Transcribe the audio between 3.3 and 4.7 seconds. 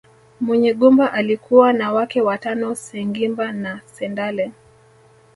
na Sendale